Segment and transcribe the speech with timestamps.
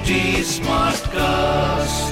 [0.00, 2.08] HT Smartcast.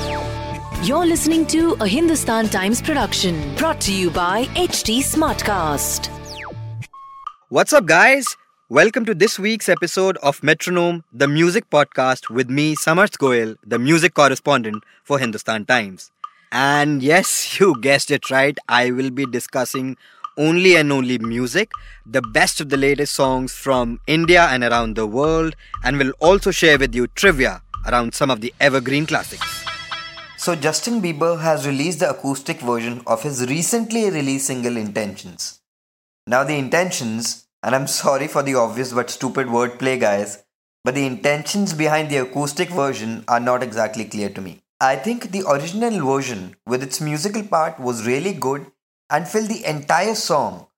[0.86, 6.10] You're listening to a Hindustan Times production brought to you by HT Smartcast.
[7.48, 8.36] What's up, guys?
[8.68, 13.78] Welcome to this week's episode of Metronome, the music podcast with me, Samarth Goel, the
[13.78, 16.10] music correspondent for Hindustan Times.
[16.52, 19.96] And yes, you guessed it right, I will be discussing
[20.36, 21.70] only and only music,
[22.04, 26.50] the best of the latest songs from India and around the world, and will also
[26.50, 29.64] share with you trivia around some of the evergreen classics.
[30.36, 35.60] So, Justin Bieber has released the acoustic version of his recently released single Intentions.
[36.26, 40.44] Now, the intentions, and I'm sorry for the obvious but stupid wordplay, guys,
[40.84, 44.62] but the intentions behind the acoustic version are not exactly clear to me.
[44.80, 48.70] I think the original version, with its musical part, was really good
[49.10, 50.68] and filled the entire song,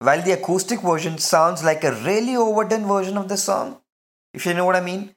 [0.00, 3.80] while the acoustic version sounds like a really overdone version of the song,
[4.32, 5.14] if you know what I mean.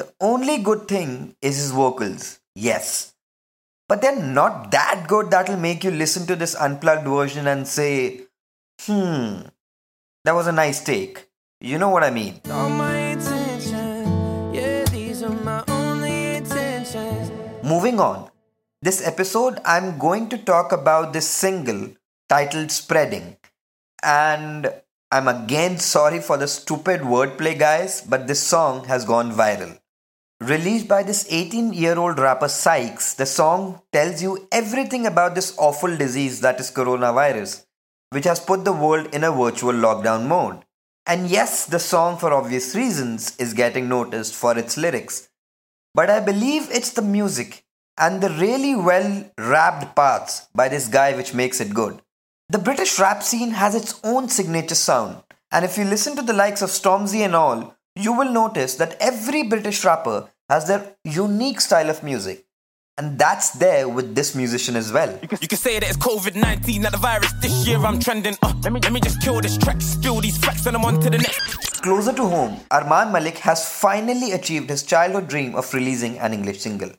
[0.00, 3.12] The only good thing is his vocals, yes.
[3.86, 8.22] But they're not that good that'll make you listen to this unplugged version and say,
[8.80, 9.42] hmm,
[10.24, 11.28] that was a nice take.
[11.60, 12.40] You know what I mean.
[17.62, 18.30] Moving on.
[18.80, 21.90] This episode, I'm going to talk about this single
[22.30, 23.36] titled Spreading.
[24.02, 24.72] And
[25.12, 29.79] I'm again sorry for the stupid wordplay, guys, but this song has gone viral.
[30.40, 35.54] Released by this 18 year old rapper Sykes, the song tells you everything about this
[35.58, 37.66] awful disease that is coronavirus,
[38.08, 40.64] which has put the world in a virtual lockdown mode.
[41.06, 45.28] And yes, the song, for obvious reasons, is getting noticed for its lyrics.
[45.94, 47.62] But I believe it's the music
[47.98, 52.00] and the really well rapped parts by this guy which makes it good.
[52.48, 56.32] The British rap scene has its own signature sound, and if you listen to the
[56.32, 61.60] likes of Stormzy and all, you will notice that every British rapper has their unique
[61.60, 62.46] style of music.
[62.98, 65.18] And that's there with this musician as well.
[65.22, 67.32] You can, you can say that it's COVID 19, not the virus.
[67.40, 68.34] This year I'm trending.
[68.42, 71.00] Uh, let, me, let me just kill this track, spill these facts, and I'm on
[71.00, 71.80] to the next.
[71.82, 76.60] Closer to home, Armaan Malik has finally achieved his childhood dream of releasing an English
[76.60, 76.90] single.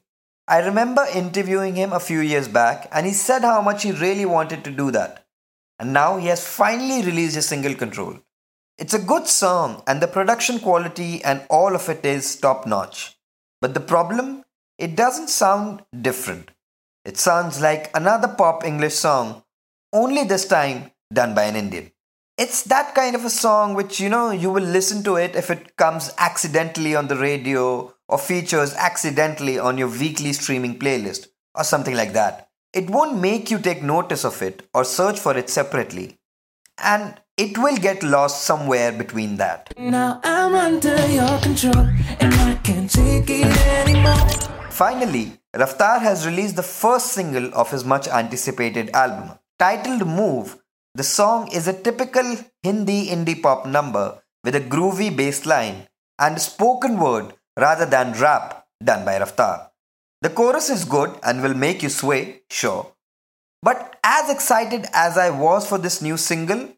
[0.47, 4.25] I remember interviewing him a few years back, and he said how much he really
[4.25, 5.21] wanted to do that
[5.81, 8.13] and now he has finally released his single Control.
[8.81, 13.15] It's a good song, and the production quality and all of it is top notch.
[13.61, 14.43] But the problem,
[14.79, 16.49] it doesn't sound different.
[17.05, 19.43] It sounds like another pop English song,
[19.93, 21.91] only this time done by an Indian.
[22.39, 25.51] It's that kind of a song which you know you will listen to it if
[25.51, 31.63] it comes accidentally on the radio or features accidentally on your weekly streaming playlist or
[31.63, 32.49] something like that.
[32.73, 36.17] It won't make you take notice of it or search for it separately.
[36.79, 39.73] And it will get lost somewhere between that.
[39.77, 41.87] Now I'm under your control
[42.19, 44.27] and I can't take it anymore.
[44.69, 49.39] Finally, Raftaar has released the first single of his much anticipated album.
[49.57, 50.57] Titled Move,
[50.93, 55.87] the song is a typical Hindi indie pop number with a groovy bass line
[56.19, 59.71] and spoken word rather than rap done by Raftaar.
[60.21, 62.93] The chorus is good and will make you sway, sure.
[63.63, 66.69] But as excited as I was for this new single,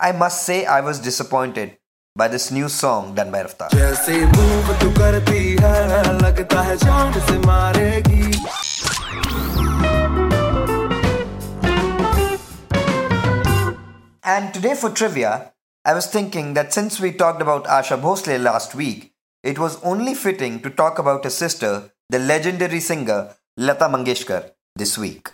[0.00, 1.76] I must say I was disappointed
[2.14, 3.68] by this new song done by Raftaar.
[14.22, 15.52] And today for trivia,
[15.84, 20.14] I was thinking that since we talked about Asha Bhosle last week, it was only
[20.14, 25.30] fitting to talk about her sister the legendary singer Lata Mangeshkar this week.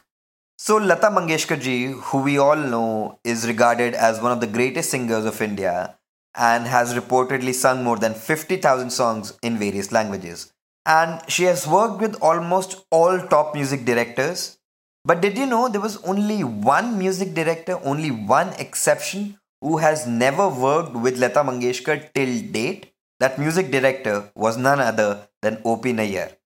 [0.67, 4.89] So, Lata Mangeshkar ji, who we all know is regarded as one of the greatest
[4.89, 5.99] singers of India
[6.35, 10.55] and has reportedly sung more than 50,000 songs in various languages.
[10.87, 14.57] And she has worked with almost all top music directors.
[15.05, 20.07] But did you know there was only one music director, only one exception, who has
[20.07, 22.91] never worked with Lata Mangeshkar till date?
[23.21, 25.93] That music director was none other than O.P.
[25.93, 26.37] Nayyar.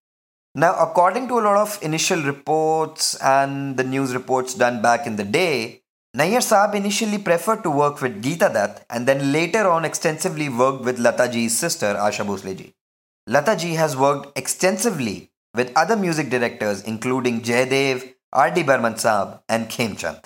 [0.59, 5.15] Now, according to a lot of initial reports and the news reports done back in
[5.15, 5.83] the day,
[6.17, 10.83] Nayyar Saab initially preferred to work with Geeta Dutt and then later on extensively worked
[10.83, 12.75] with Lata Ji's sister Asha Bhosle ji.
[13.29, 18.65] Lata Ji has worked extensively with other music directors including Jaidev, R.D.
[18.65, 20.25] Burman Saab and Khemchand.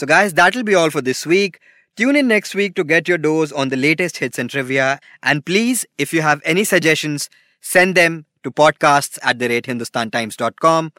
[0.00, 1.60] So, guys, that'll be all for this week.
[1.94, 4.98] Tune in next week to get your dose on the latest hits and trivia.
[5.22, 7.28] And please, if you have any suggestions,
[7.60, 10.92] send them to podcasts at the rate hindustantimes.com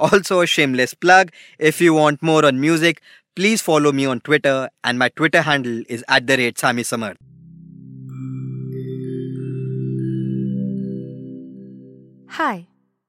[0.00, 1.30] Also, a shameless plug
[1.60, 3.02] if you want more on music,
[3.36, 7.18] please follow me on Twitter, and my Twitter handle is at the rate Sami Samarth.
[12.30, 12.66] Hi,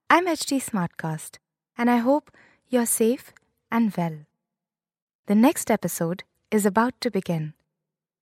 [0.07, 1.39] I'm HT Smartcast,
[1.79, 2.29] and I hope
[2.69, 3.33] you're safe
[3.71, 4.19] and well.
[5.27, 7.53] The next episode is about to begin,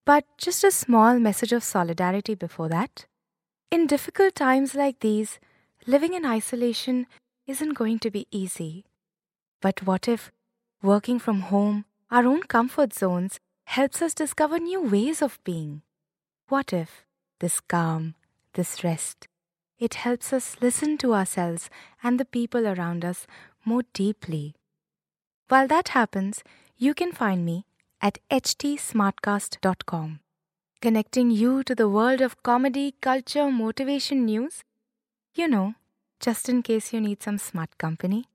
[0.05, 3.05] but just a small message of solidarity before that.
[3.71, 5.39] In difficult times like these,
[5.87, 7.07] living in isolation
[7.47, 8.85] isn't going to be easy.
[9.61, 10.31] But what if
[10.83, 15.83] working from home, our own comfort zones, helps us discover new ways of being?
[16.49, 17.05] What if
[17.39, 18.15] this calm,
[18.53, 19.27] this rest,
[19.79, 21.69] it helps us listen to ourselves
[22.03, 23.25] and the people around us
[23.63, 24.53] more deeply?
[25.47, 26.43] While that happens,
[26.79, 27.65] you can find me
[28.01, 30.19] at htsmartcast.com,
[30.81, 34.63] connecting you to the world of comedy, culture, motivation news.
[35.35, 35.75] You know,
[36.19, 38.25] just in case you need some smart company.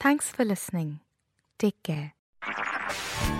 [0.00, 1.00] Thanks for listening.
[1.58, 2.14] Take care.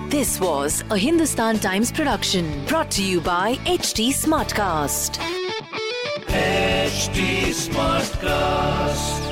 [0.09, 5.17] This was a Hindustan Times production brought to you by HT Smartcast.
[6.27, 9.30] HT Smartcast.